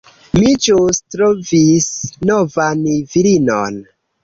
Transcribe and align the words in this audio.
Mi 0.37 0.53
ĵus 0.67 1.01
trovis 1.15 1.91
novan 2.33 2.83
virinon. 3.15 3.81